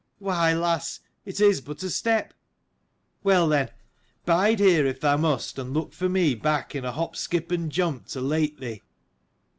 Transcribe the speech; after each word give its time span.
"Why, 0.17 0.51
lass, 0.55 0.99
it 1.25 1.39
is 1.39 1.61
but 1.61 1.83
a 1.83 1.89
step. 1.91 2.33
Well, 3.23 3.47
then: 3.47 3.67
well, 3.67 3.67
then: 3.67 3.75
bide 4.25 4.59
here 4.59 4.83
if 4.87 4.99
thou 4.99 5.15
must, 5.15 5.59
and 5.59 5.75
look 5.75 5.93
for 5.93 6.09
me 6.09 6.33
back 6.33 6.73
in 6.73 6.83
a 6.83 6.91
hop, 6.91 7.15
skip 7.15 7.51
and 7.51 7.71
jump 7.71 8.07
to 8.07 8.19
lait 8.21 8.59
thee." 8.59 8.81